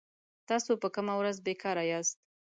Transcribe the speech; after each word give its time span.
تاسو 0.49 0.71
په 0.81 0.87
کومه 0.95 1.13
ورځ 1.19 1.37
بي 1.45 1.53
کاره 1.63 1.83
ياست 1.91 2.17